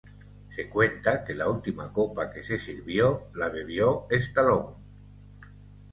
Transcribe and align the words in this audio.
Se 0.49 0.67
cuenta 0.67 1.23
que 1.23 1.35
la 1.35 1.47
última 1.47 1.93
copa 1.93 2.31
que 2.31 2.41
se 2.41 2.57
sirvió 2.57 3.27
la 3.35 3.49
bebió 3.49 4.07
Stallone. 4.09 4.77